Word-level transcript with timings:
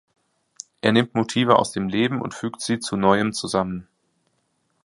Er 0.81 0.93
nimmt 0.93 1.13
Motive 1.13 1.59
aus 1.59 1.73
dem 1.73 1.87
Leben 1.87 2.23
und 2.23 2.33
fügt 2.33 2.61
sie 2.61 2.79
zu 2.79 2.97
neuem 2.97 3.33
zusammen. 3.33 3.87